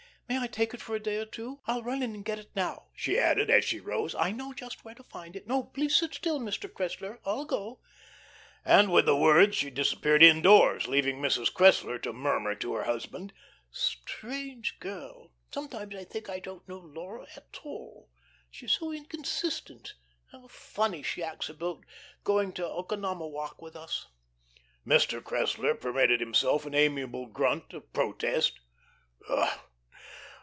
[0.31, 1.59] May I take it for a day or two?
[1.67, 4.15] I'll run in and get it now," she added as she rose.
[4.15, 5.45] "I know just where to find it.
[5.45, 6.71] No, please sit still, Mr.
[6.71, 7.19] Cressler.
[7.25, 7.81] I'll go."
[8.63, 11.51] And with the words she disappeared in doors, leaving Mrs.
[11.51, 13.33] Cressler to murmur to her husband:
[13.71, 15.33] "Strange girl.
[15.53, 18.09] Sometimes I think I don't know Laura at all.
[18.49, 19.95] She's so inconsistent.
[20.31, 21.83] How funny she acts about
[22.23, 24.07] going to Oconomowoc with us!"
[24.87, 25.21] Mr.
[25.21, 28.61] Cressler permitted himself an amiable grunt of protest.